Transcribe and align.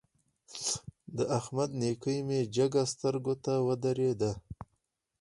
د 1.17 1.19
احمد 1.37 1.69
نېکي 1.79 2.17
مې 2.27 2.39
جګه 2.55 2.83
سترګو 2.93 3.33
ته 3.43 3.53
ودرېده. 3.67 4.31